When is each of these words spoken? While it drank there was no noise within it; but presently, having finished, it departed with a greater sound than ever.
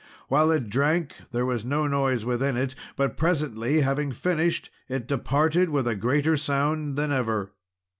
While 0.29 0.49
it 0.49 0.67
drank 0.67 1.13
there 1.31 1.45
was 1.45 1.63
no 1.63 1.85
noise 1.85 2.25
within 2.25 2.57
it; 2.57 2.73
but 2.95 3.17
presently, 3.17 3.81
having 3.81 4.11
finished, 4.11 4.71
it 4.89 5.05
departed 5.07 5.69
with 5.69 5.87
a 5.87 5.93
greater 5.95 6.35
sound 6.37 6.95
than 6.95 7.11
ever. 7.11 7.51